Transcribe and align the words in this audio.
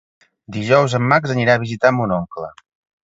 Dijous 0.55 0.95
en 0.99 1.05
Max 1.11 1.33
anirà 1.35 1.59
a 1.59 1.63
visitar 1.67 1.93
mon 1.99 2.15
oncle. 2.21 2.51